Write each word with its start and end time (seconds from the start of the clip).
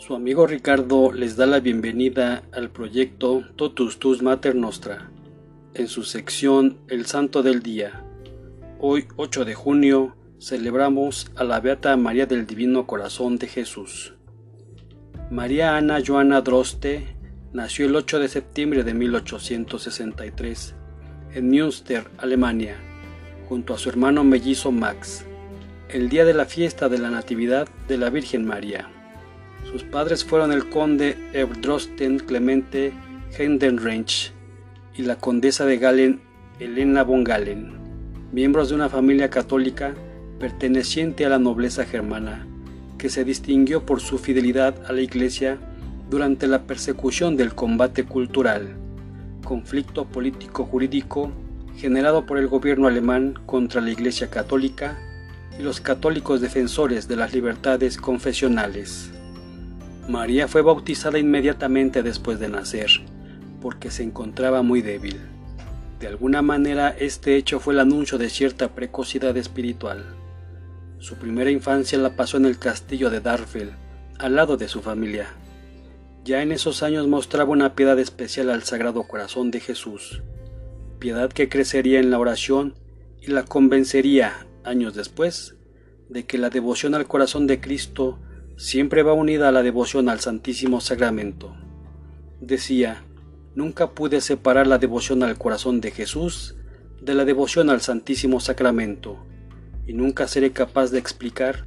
Su 0.00 0.14
amigo 0.14 0.46
Ricardo 0.46 1.12
les 1.12 1.36
da 1.36 1.44
la 1.44 1.60
bienvenida 1.60 2.42
al 2.52 2.70
proyecto 2.70 3.44
Totus 3.54 3.98
Tus 3.98 4.22
Mater 4.22 4.54
Nostra, 4.54 5.10
en 5.74 5.88
su 5.88 6.04
sección 6.04 6.78
El 6.88 7.04
Santo 7.04 7.42
del 7.42 7.60
Día. 7.60 8.02
Hoy, 8.78 9.04
8 9.16 9.44
de 9.44 9.52
junio, 9.52 10.16
celebramos 10.40 11.30
a 11.36 11.44
la 11.44 11.60
Beata 11.60 11.94
María 11.98 12.24
del 12.24 12.46
Divino 12.46 12.86
Corazón 12.86 13.36
de 13.36 13.46
Jesús. 13.46 14.14
María 15.30 15.76
Ana 15.76 15.98
Joana 16.04 16.40
Droste 16.40 17.14
nació 17.52 17.84
el 17.84 17.94
8 17.94 18.20
de 18.20 18.28
septiembre 18.28 18.84
de 18.84 18.94
1863 18.94 20.74
en 21.34 21.50
Münster, 21.50 22.04
Alemania, 22.16 22.78
junto 23.50 23.74
a 23.74 23.78
su 23.78 23.90
hermano 23.90 24.24
mellizo 24.24 24.72
Max, 24.72 25.26
el 25.90 26.08
día 26.08 26.24
de 26.24 26.32
la 26.32 26.46
fiesta 26.46 26.88
de 26.88 26.96
la 26.96 27.10
Natividad 27.10 27.68
de 27.86 27.98
la 27.98 28.08
Virgen 28.08 28.46
María. 28.46 28.88
Sus 29.70 29.84
padres 29.84 30.24
fueron 30.24 30.50
el 30.50 30.68
conde 30.68 31.16
Erdrosten 31.32 32.18
Clemente 32.18 32.92
Heidenreich 33.38 34.32
y 34.96 35.02
la 35.02 35.14
condesa 35.14 35.64
de 35.64 35.78
Galen 35.78 36.20
Elena 36.58 37.04
von 37.04 37.22
Galen, 37.22 37.74
miembros 38.32 38.68
de 38.68 38.74
una 38.74 38.88
familia 38.88 39.30
católica 39.30 39.94
perteneciente 40.40 41.24
a 41.24 41.28
la 41.28 41.38
nobleza 41.38 41.84
germana, 41.84 42.48
que 42.98 43.10
se 43.10 43.22
distinguió 43.22 43.86
por 43.86 44.00
su 44.00 44.18
fidelidad 44.18 44.74
a 44.88 44.92
la 44.92 45.02
Iglesia 45.02 45.58
durante 46.10 46.48
la 46.48 46.64
persecución 46.64 47.36
del 47.36 47.54
combate 47.54 48.02
cultural, 48.02 48.76
conflicto 49.44 50.04
político-jurídico 50.04 51.30
generado 51.76 52.26
por 52.26 52.38
el 52.38 52.48
gobierno 52.48 52.88
alemán 52.88 53.38
contra 53.46 53.80
la 53.80 53.90
Iglesia 53.90 54.30
católica 54.30 54.98
y 55.56 55.62
los 55.62 55.80
católicos 55.80 56.40
defensores 56.40 57.06
de 57.06 57.14
las 57.14 57.32
libertades 57.32 57.96
confesionales. 57.96 59.12
María 60.10 60.48
fue 60.48 60.62
bautizada 60.62 61.20
inmediatamente 61.20 62.02
después 62.02 62.40
de 62.40 62.48
nacer, 62.48 62.90
porque 63.60 63.92
se 63.92 64.02
encontraba 64.02 64.60
muy 64.62 64.82
débil. 64.82 65.20
De 66.00 66.08
alguna 66.08 66.42
manera 66.42 66.88
este 66.98 67.36
hecho 67.36 67.60
fue 67.60 67.74
el 67.74 67.80
anuncio 67.80 68.18
de 68.18 68.28
cierta 68.28 68.74
precocidad 68.74 69.36
espiritual. 69.36 70.16
Su 70.98 71.14
primera 71.14 71.52
infancia 71.52 71.96
la 71.96 72.16
pasó 72.16 72.38
en 72.38 72.46
el 72.46 72.58
castillo 72.58 73.08
de 73.08 73.20
Darfel, 73.20 73.70
al 74.18 74.34
lado 74.34 74.56
de 74.56 74.66
su 74.66 74.82
familia. 74.82 75.28
Ya 76.24 76.42
en 76.42 76.50
esos 76.50 76.82
años 76.82 77.06
mostraba 77.06 77.52
una 77.52 77.76
piedad 77.76 77.98
especial 78.00 78.50
al 78.50 78.64
Sagrado 78.64 79.04
Corazón 79.04 79.52
de 79.52 79.60
Jesús, 79.60 80.22
piedad 80.98 81.30
que 81.30 81.48
crecería 81.48 82.00
en 82.00 82.10
la 82.10 82.18
oración 82.18 82.74
y 83.22 83.28
la 83.28 83.44
convencería, 83.44 84.44
años 84.64 84.96
después, 84.96 85.54
de 86.08 86.26
que 86.26 86.36
la 86.36 86.50
devoción 86.50 86.96
al 86.96 87.06
corazón 87.06 87.46
de 87.46 87.60
Cristo 87.60 88.18
siempre 88.60 89.02
va 89.02 89.14
unida 89.14 89.48
a 89.48 89.52
la 89.52 89.62
devoción 89.62 90.10
al 90.10 90.20
Santísimo 90.20 90.82
Sacramento. 90.82 91.56
Decía, 92.42 93.02
nunca 93.54 93.92
pude 93.92 94.20
separar 94.20 94.66
la 94.66 94.76
devoción 94.76 95.22
al 95.22 95.38
corazón 95.38 95.80
de 95.80 95.90
Jesús 95.90 96.56
de 97.00 97.14
la 97.14 97.24
devoción 97.24 97.70
al 97.70 97.80
Santísimo 97.80 98.38
Sacramento, 98.38 99.24
y 99.86 99.94
nunca 99.94 100.28
seré 100.28 100.52
capaz 100.52 100.90
de 100.90 100.98
explicar 100.98 101.66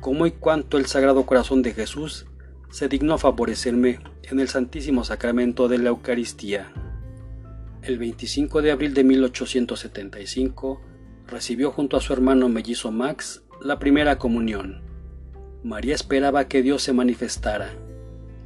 cómo 0.00 0.28
y 0.28 0.30
cuánto 0.30 0.78
el 0.78 0.86
Sagrado 0.86 1.26
Corazón 1.26 1.62
de 1.62 1.74
Jesús 1.74 2.26
se 2.70 2.86
dignó 2.86 3.18
favorecerme 3.18 3.98
en 4.22 4.38
el 4.38 4.46
Santísimo 4.46 5.02
Sacramento 5.02 5.66
de 5.66 5.78
la 5.78 5.88
Eucaristía. 5.88 6.72
El 7.82 7.98
25 7.98 8.62
de 8.62 8.70
abril 8.70 8.94
de 8.94 9.02
1875 9.02 10.80
recibió 11.26 11.72
junto 11.72 11.96
a 11.96 12.00
su 12.00 12.12
hermano 12.12 12.48
mellizo 12.48 12.92
Max 12.92 13.42
la 13.60 13.80
primera 13.80 14.18
comunión. 14.18 14.87
María 15.68 15.94
esperaba 15.94 16.48
que 16.48 16.62
Dios 16.62 16.82
se 16.82 16.94
manifestara. 16.94 17.74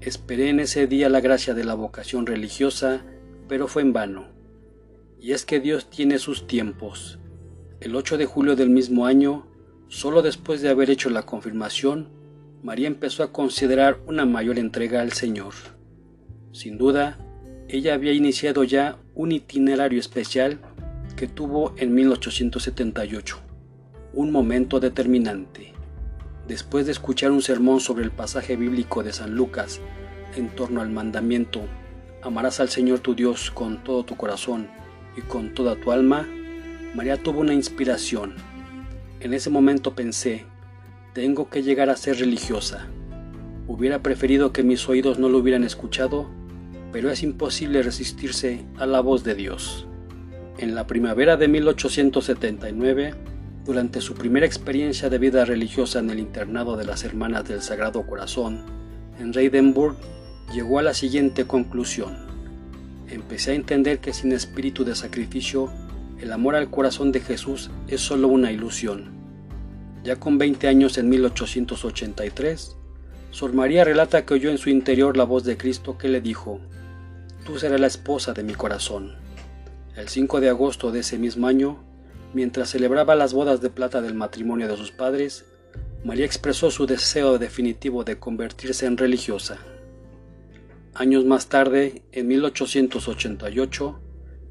Esperé 0.01 0.49
en 0.49 0.59
ese 0.59 0.89
día 0.89 1.09
la 1.09 1.21
gracia 1.21 1.55
de 1.55 1.63
la 1.63 1.75
vocación 1.75 2.27
religiosa, 2.27 3.05
pero 3.49 3.69
fue 3.69 3.83
en 3.83 3.93
vano. 3.93 4.27
Y 5.21 5.31
es 5.31 5.45
que 5.45 5.61
Dios 5.61 5.89
tiene 5.89 6.19
sus 6.19 6.49
tiempos. 6.49 7.21
El 7.79 7.95
8 7.95 8.19
de 8.19 8.27
julio 8.27 8.57
del 8.57 8.71
mismo 8.71 9.07
año, 9.07 9.47
solo 9.87 10.21
después 10.21 10.63
de 10.63 10.71
haber 10.71 10.91
hecho 10.91 11.11
la 11.11 11.23
confirmación, 11.23 12.09
María 12.61 12.89
empezó 12.89 13.23
a 13.23 13.31
considerar 13.31 14.01
una 14.09 14.27
mayor 14.27 14.59
entrega 14.59 15.01
al 15.01 15.13
Señor. 15.13 15.55
Sin 16.51 16.77
duda, 16.77 17.19
ella 17.69 17.95
había 17.95 18.15
iniciado 18.15 18.65
ya 18.65 18.99
un 19.15 19.31
itinerario 19.31 20.01
especial 20.01 20.59
que 21.15 21.29
tuvo 21.29 21.73
en 21.77 21.95
1878, 21.95 23.39
un 24.13 24.33
momento 24.33 24.81
determinante 24.81 25.73
después 26.49 26.87
de 26.87 26.93
escuchar 26.93 27.31
un 27.31 27.43
sermón 27.43 27.81
sobre 27.81 28.05
el 28.05 28.11
pasaje 28.11 28.57
bíblico 28.57 29.03
de 29.03 29.13
San 29.13 29.35
Lucas 29.35 29.81
en 30.37 30.49
torno 30.49 30.81
al 30.81 30.91
mandamiento, 30.91 31.63
amarás 32.23 32.61
al 32.61 32.69
Señor 32.69 33.01
tu 33.01 33.15
Dios 33.15 33.51
con 33.51 33.83
todo 33.85 34.05
tu 34.05 34.17
corazón 34.17 34.69
y 35.17 35.21
con 35.23 35.55
toda 35.55 35.77
tu 35.77 35.93
alma, 35.93 36.27
María 36.95 37.17
tuvo 37.17 37.41
una 37.41 37.55
inspiración. 37.55 38.35
En 39.21 39.35
ese 39.35 39.51
momento 39.51 39.95
pensé, 39.95 40.47
tengo 41.13 41.49
que 41.49 41.63
llegar 41.63 41.91
a 41.91 41.97
ser 41.97 42.19
religiosa. 42.19 42.87
Hubiera 43.67 44.03
preferido 44.03 44.53
que 44.53 44.63
mis 44.63 44.89
oídos 44.89 45.19
no 45.19 45.29
lo 45.29 45.39
hubieran 45.39 45.65
escuchado, 45.65 46.31
pero 46.93 47.11
es 47.11 47.23
imposible 47.23 47.83
resistirse 47.83 48.65
a 48.77 48.87
la 48.87 49.01
voz 49.01 49.25
de 49.25 49.35
Dios. 49.35 49.87
En 50.59 50.75
la 50.75 50.87
primavera 50.87 51.37
de 51.37 51.49
1879, 51.49 53.15
durante 53.65 54.01
su 54.01 54.15
primera 54.15 54.47
experiencia 54.47 55.09
de 55.09 55.19
vida 55.19 55.45
religiosa 55.45 56.01
en 56.01 56.11
el 56.11 56.19
internado 56.19 56.77
de 56.77 56.85
las 56.85 57.05
Hermanas 57.05 57.47
del 57.49 57.63
Sagrado 57.63 58.05
Corazón, 58.07 58.65
en 59.19 59.33
Reidenburg, 59.33 59.97
llegó 60.53 60.79
a 60.79 60.83
la 60.83 60.95
siguiente 60.95 61.47
conclusión. 61.47 62.17
Empecé 63.09 63.53
a 63.53 63.55
entender 63.55 64.01
que 64.01 64.13
sin 64.13 64.33
espíritu 64.33 64.85
de 64.85 64.95
sacrificio, 64.95 65.71
el 66.21 66.33
amor 66.33 66.57
al 66.57 66.71
corazón 66.71 67.13
de 67.13 67.21
Jesús 67.21 67.71
es 67.89 68.01
solo 68.01 68.29
una 68.29 68.51
ilusión. 68.51 69.13
Ya 70.03 70.17
con 70.17 70.39
20 70.39 70.67
años 70.67 70.99
en 70.99 71.09
1883, 71.09 72.77
Sor 73.31 73.53
María 73.55 73.85
relata 73.85 74.27
que 74.27 74.35
oyó 74.35 74.51
en 74.51 74.59
su 74.59 74.71
interior 74.71 75.17
la 75.17 75.25
voz 75.25 75.45
de 75.45 75.57
Cristo 75.57 75.97
que 75.97 76.09
le 76.09 76.21
dijo, 76.21 76.61
Tú 77.47 77.59
serás 77.59 77.81
la 77.81 77.87
esposa 77.87 78.33
de 78.33 78.43
mi 78.43 78.55
corazón. 78.55 79.17
El 79.97 80.09
5 80.09 80.41
de 80.41 80.49
agosto 80.49 80.91
de 80.91 81.01
ese 81.01 81.19
mismo 81.19 81.47
año, 81.47 81.83
Mientras 82.35 82.71
celebraba 82.71 83.15
las 83.15 83.35
bodas 83.35 83.61
de 83.61 83.71
plata 83.71 84.01
del 84.01 84.15
matrimonio 84.15 84.67
de 84.69 84.77
sus 84.77 84.91
padres, 84.91 85.45
María 86.05 86.25
expresó 86.25 86.71
su 86.71 86.87
deseo 86.87 87.39
definitivo 87.39 88.05
de 88.05 88.19
convertirse 88.19 88.87
en 88.87 88.97
religiosa. 88.97 89.59
Años 90.95 91.25
más 91.25 91.49
tarde, 91.49 92.03
en 92.13 92.29
1888, 92.29 94.01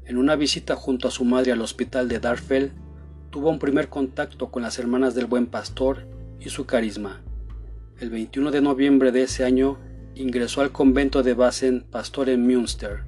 en 0.06 0.16
una 0.16 0.36
visita 0.36 0.76
junto 0.76 1.08
a 1.08 1.10
su 1.10 1.24
madre 1.24 1.52
al 1.52 1.60
hospital 1.60 2.08
de 2.08 2.20
Darfel, 2.20 2.72
tuvo 3.30 3.50
un 3.50 3.58
primer 3.58 3.88
contacto 3.88 4.50
con 4.50 4.62
las 4.62 4.78
hermanas 4.78 5.14
del 5.14 5.26
Buen 5.26 5.46
Pastor 5.46 6.06
y 6.40 6.50
su 6.50 6.66
carisma. 6.66 7.20
El 7.98 8.10
21 8.10 8.50
de 8.50 8.60
noviembre 8.60 9.12
de 9.12 9.22
ese 9.22 9.44
año 9.44 9.78
ingresó 10.14 10.60
al 10.60 10.72
convento 10.72 11.22
de 11.22 11.34
Basen 11.34 11.84
Pastor 11.90 12.28
en 12.28 12.46
Münster, 12.46 13.04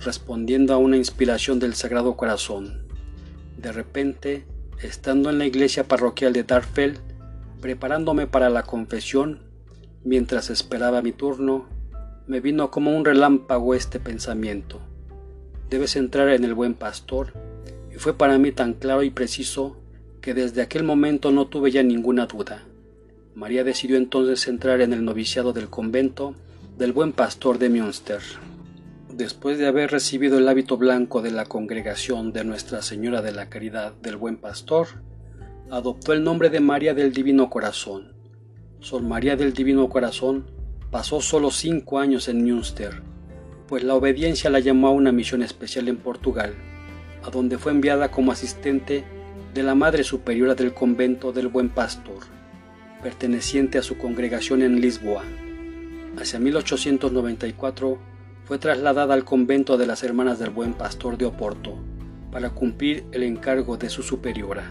respondiendo 0.00 0.74
a 0.74 0.78
una 0.78 0.96
inspiración 0.96 1.58
del 1.58 1.74
Sagrado 1.74 2.16
Corazón. 2.16 2.81
De 3.62 3.70
repente, 3.70 4.44
estando 4.82 5.30
en 5.30 5.38
la 5.38 5.46
iglesia 5.46 5.84
parroquial 5.84 6.32
de 6.32 6.42
Darfeld, 6.42 6.98
preparándome 7.60 8.26
para 8.26 8.50
la 8.50 8.64
confesión, 8.64 9.38
mientras 10.02 10.50
esperaba 10.50 11.00
mi 11.00 11.12
turno, 11.12 11.66
me 12.26 12.40
vino 12.40 12.72
como 12.72 12.96
un 12.96 13.04
relámpago 13.04 13.76
este 13.76 14.00
pensamiento. 14.00 14.80
Debes 15.70 15.94
entrar 15.94 16.28
en 16.30 16.42
el 16.42 16.54
buen 16.54 16.74
pastor, 16.74 17.34
y 17.94 17.98
fue 17.98 18.14
para 18.14 18.36
mí 18.36 18.50
tan 18.50 18.74
claro 18.74 19.04
y 19.04 19.10
preciso 19.10 19.76
que 20.20 20.34
desde 20.34 20.60
aquel 20.60 20.82
momento 20.82 21.30
no 21.30 21.46
tuve 21.46 21.70
ya 21.70 21.84
ninguna 21.84 22.26
duda. 22.26 22.64
María 23.36 23.62
decidió 23.62 23.96
entonces 23.96 24.48
entrar 24.48 24.80
en 24.80 24.92
el 24.92 25.04
noviciado 25.04 25.52
del 25.52 25.68
convento 25.68 26.34
del 26.78 26.92
buen 26.92 27.12
pastor 27.12 27.58
de 27.58 27.68
Münster 27.68 28.20
después 29.12 29.58
de 29.58 29.66
haber 29.66 29.90
recibido 29.90 30.38
el 30.38 30.48
hábito 30.48 30.76
blanco 30.76 31.20
de 31.20 31.30
la 31.30 31.44
congregación 31.44 32.32
de 32.32 32.44
Nuestra 32.44 32.82
Señora 32.82 33.20
de 33.20 33.32
la 33.32 33.48
Caridad 33.48 33.92
del 34.00 34.16
Buen 34.16 34.38
Pastor, 34.38 34.88
adoptó 35.70 36.12
el 36.12 36.24
nombre 36.24 36.48
de 36.48 36.60
María 36.60 36.94
del 36.94 37.12
Divino 37.12 37.50
Corazón. 37.50 38.14
Sor 38.80 39.02
María 39.02 39.36
del 39.36 39.52
Divino 39.52 39.88
Corazón 39.88 40.46
pasó 40.90 41.20
solo 41.20 41.50
cinco 41.50 41.98
años 41.98 42.28
en 42.28 42.42
Münster, 42.42 43.02
pues 43.68 43.84
la 43.84 43.94
obediencia 43.94 44.50
la 44.50 44.60
llamó 44.60 44.88
a 44.88 44.92
una 44.92 45.12
misión 45.12 45.42
especial 45.42 45.88
en 45.88 45.98
Portugal, 45.98 46.54
a 47.22 47.30
donde 47.30 47.58
fue 47.58 47.72
enviada 47.72 48.10
como 48.10 48.32
asistente 48.32 49.04
de 49.54 49.62
la 49.62 49.74
Madre 49.74 50.04
Superiora 50.04 50.54
del 50.54 50.72
Convento 50.72 51.32
del 51.32 51.48
Buen 51.48 51.68
Pastor, 51.68 52.20
perteneciente 53.02 53.78
a 53.78 53.82
su 53.82 53.98
congregación 53.98 54.62
en 54.62 54.80
Lisboa. 54.80 55.24
Hacia 56.18 56.38
1894 56.38 58.11
fue 58.44 58.58
trasladada 58.58 59.14
al 59.14 59.24
convento 59.24 59.76
de 59.76 59.86
las 59.86 60.02
Hermanas 60.02 60.38
del 60.38 60.50
Buen 60.50 60.74
Pastor 60.74 61.16
de 61.16 61.26
Oporto 61.26 61.76
para 62.30 62.50
cumplir 62.50 63.04
el 63.12 63.22
encargo 63.22 63.76
de 63.76 63.88
su 63.88 64.02
superiora. 64.02 64.64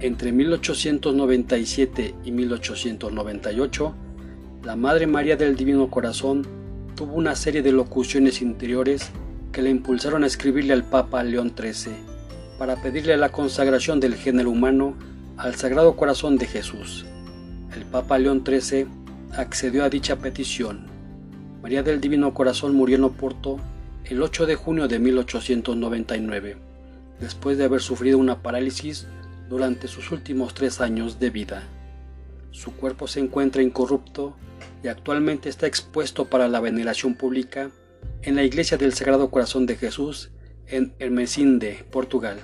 Entre 0.00 0.32
1897 0.32 2.14
y 2.24 2.32
1898 2.32 3.94
la 4.64 4.74
Madre 4.74 5.06
María 5.06 5.36
del 5.36 5.54
Divino 5.54 5.88
Corazón 5.88 6.44
tuvo 6.96 7.14
una 7.14 7.36
serie 7.36 7.62
de 7.62 7.70
locuciones 7.70 8.42
interiores 8.42 9.10
que 9.52 9.62
le 9.62 9.70
impulsaron 9.70 10.24
a 10.24 10.26
escribirle 10.26 10.72
al 10.72 10.82
Papa 10.82 11.22
León 11.22 11.54
XIII 11.56 11.94
para 12.58 12.74
pedirle 12.76 13.16
la 13.16 13.30
consagración 13.30 14.00
del 14.00 14.16
género 14.16 14.50
humano 14.50 14.94
al 15.36 15.54
Sagrado 15.54 15.94
Corazón 15.94 16.36
de 16.38 16.46
Jesús. 16.46 17.06
El 17.74 17.84
Papa 17.84 18.18
León 18.18 18.42
XIII 18.44 18.86
accedió 19.36 19.84
a 19.84 19.90
dicha 19.90 20.16
petición. 20.16 20.86
María 21.68 21.82
del 21.82 22.00
Divino 22.00 22.32
Corazón 22.32 22.74
murió 22.74 22.96
en 22.96 23.04
Oporto 23.04 23.58
el 24.06 24.22
8 24.22 24.46
de 24.46 24.54
junio 24.54 24.88
de 24.88 24.98
1899, 24.98 26.56
después 27.20 27.58
de 27.58 27.64
haber 27.64 27.82
sufrido 27.82 28.16
una 28.16 28.40
parálisis 28.40 29.06
durante 29.50 29.86
sus 29.86 30.10
últimos 30.10 30.54
tres 30.54 30.80
años 30.80 31.20
de 31.20 31.28
vida. 31.28 31.64
Su 32.52 32.72
cuerpo 32.72 33.06
se 33.06 33.20
encuentra 33.20 33.60
incorrupto 33.60 34.34
y 34.82 34.88
actualmente 34.88 35.50
está 35.50 35.66
expuesto 35.66 36.24
para 36.24 36.48
la 36.48 36.60
veneración 36.60 37.14
pública 37.14 37.70
en 38.22 38.34
la 38.34 38.44
iglesia 38.44 38.78
del 38.78 38.94
Sagrado 38.94 39.30
Corazón 39.30 39.66
de 39.66 39.76
Jesús 39.76 40.30
en 40.68 40.94
Hermesinde, 40.98 41.84
Portugal, 41.90 42.38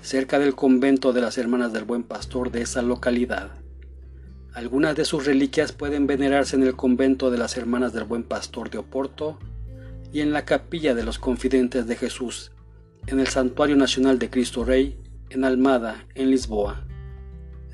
cerca 0.00 0.38
del 0.38 0.54
convento 0.54 1.12
de 1.12 1.20
las 1.20 1.36
Hermanas 1.36 1.74
del 1.74 1.84
Buen 1.84 2.02
Pastor 2.02 2.50
de 2.50 2.62
esa 2.62 2.80
localidad. 2.80 3.63
Algunas 4.54 4.94
de 4.94 5.04
sus 5.04 5.26
reliquias 5.26 5.72
pueden 5.72 6.06
venerarse 6.06 6.54
en 6.54 6.62
el 6.62 6.76
convento 6.76 7.32
de 7.32 7.38
las 7.38 7.56
Hermanas 7.56 7.92
del 7.92 8.04
Buen 8.04 8.22
Pastor 8.22 8.70
de 8.70 8.78
Oporto 8.78 9.36
y 10.12 10.20
en 10.20 10.32
la 10.32 10.44
capilla 10.44 10.94
de 10.94 11.02
los 11.02 11.18
Confidentes 11.18 11.88
de 11.88 11.96
Jesús, 11.96 12.52
en 13.08 13.18
el 13.18 13.26
Santuario 13.26 13.74
Nacional 13.74 14.20
de 14.20 14.30
Cristo 14.30 14.64
Rey, 14.64 14.96
en 15.30 15.42
Almada, 15.42 16.06
en 16.14 16.30
Lisboa. 16.30 16.84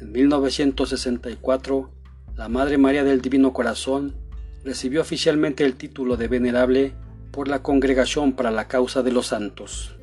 En 0.01 0.11
1964, 0.11 1.91
la 2.35 2.49
Madre 2.49 2.79
María 2.79 3.05
del 3.05 3.21
Divino 3.21 3.53
Corazón 3.53 4.15
recibió 4.65 5.03
oficialmente 5.03 5.67
el 5.67 5.75
título 5.75 6.17
de 6.17 6.29
venerable 6.29 6.95
por 7.31 7.49
la 7.49 7.63
Congregación 7.63 8.33
para 8.33 8.51
la 8.51 8.69
Causa 8.69 9.03
de 9.03 9.13
los 9.13 9.27
Santos. 9.27 9.97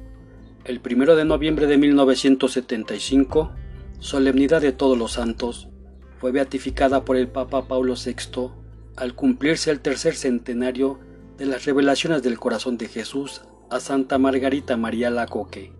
El 0.64 0.80
1 0.88 1.16
de 1.16 1.26
noviembre 1.26 1.66
de 1.66 1.80
1975, 1.80 3.52
Solemnidad 3.98 4.62
de 4.62 4.74
Todos 4.74 4.96
los 4.96 5.14
Santos, 5.14 5.70
fue 6.20 6.32
beatificada 6.32 7.06
por 7.06 7.18
el 7.18 7.28
Papa 7.28 7.68
Paulo 7.68 7.96
VI 7.96 8.52
al 8.96 9.14
cumplirse 9.14 9.70
el 9.72 9.80
tercer 9.80 10.16
centenario 10.16 11.00
de 11.38 11.46
las 11.46 11.66
revelaciones 11.66 12.24
del 12.24 12.40
corazón 12.40 12.78
de 12.78 12.88
Jesús 12.88 13.42
a 13.70 13.80
Santa 13.80 14.18
Margarita 14.18 14.76
María 14.78 15.10
Lacoque, 15.10 15.74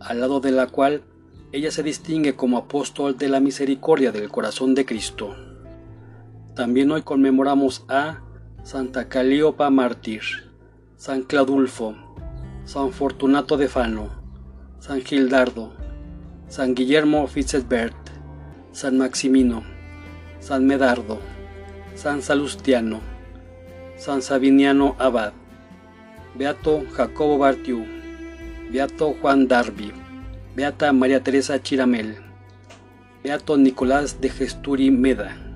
al 0.00 0.20
lado 0.20 0.40
de 0.40 0.50
la 0.50 0.66
cual 0.66 1.02
ella 1.52 1.70
se 1.70 1.82
distingue 1.82 2.34
como 2.34 2.58
apóstol 2.58 3.16
de 3.16 3.28
la 3.28 3.40
misericordia 3.40 4.12
del 4.12 4.28
corazón 4.28 4.74
de 4.74 4.84
Cristo. 4.84 5.34
También 6.54 6.90
hoy 6.90 7.02
conmemoramos 7.02 7.84
a 7.88 8.22
Santa 8.64 9.08
Calíopa 9.08 9.70
Mártir, 9.70 10.22
San 10.96 11.22
Cladulfo, 11.22 11.94
San 12.64 12.90
Fortunato 12.90 13.56
de 13.56 13.68
Fano, 13.68 14.10
San 14.80 15.00
Gildardo, 15.02 15.72
San 16.48 16.74
Guillermo 16.74 17.26
Fitzbert, 17.28 18.07
San 18.72 18.98
Maximino, 18.98 19.64
San 20.40 20.66
Medardo, 20.66 21.20
San 21.94 22.22
Salustiano, 22.22 23.00
San 23.96 24.20
Sabiniano 24.22 24.94
Abad, 24.98 25.32
Beato 26.34 26.84
Jacobo 26.96 27.38
Bartiu, 27.38 27.84
Beato 28.70 29.14
Juan 29.20 29.48
Darby, 29.48 29.92
Beata 30.54 30.92
María 30.92 31.22
Teresa 31.22 31.60
Chiramel, 31.60 32.16
Beato 33.24 33.56
Nicolás 33.56 34.20
de 34.20 34.28
Gesturi 34.28 34.90
Meda. 34.90 35.47